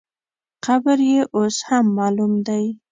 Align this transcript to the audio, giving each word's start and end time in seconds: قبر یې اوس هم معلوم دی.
قبر 0.65 0.97
یې 1.11 1.21
اوس 1.35 1.55
هم 1.67 1.85
معلوم 1.97 2.33
دی. 2.47 2.63